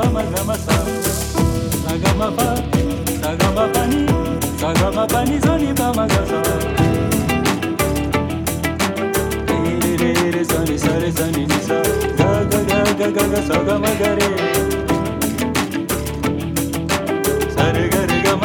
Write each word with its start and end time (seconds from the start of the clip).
Gama 0.00 0.22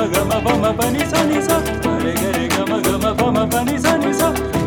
gama 0.08 0.42
gama 0.44 0.74
pani 0.74 1.00
sa. 1.06 1.24
Ni 1.24 1.42
sa, 1.42 1.62
gama 2.56 2.82
gama 2.82 3.14
gama 3.16 3.48
pani 3.48 3.80
sa 3.80 3.98
ni 3.98 4.14
sa. 4.14 4.65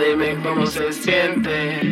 dime 0.00 0.36
cómo 0.42 0.66
se 0.66 0.92
siente. 0.92 1.89